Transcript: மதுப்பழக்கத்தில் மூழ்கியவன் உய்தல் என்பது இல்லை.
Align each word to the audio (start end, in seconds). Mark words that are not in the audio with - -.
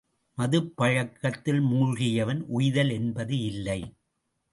மதுப்பழக்கத்தில் 0.37 1.61
மூழ்கியவன் 1.61 2.41
உய்தல் 2.47 2.89
என்பது 2.89 3.37
இல்லை. 3.41 3.79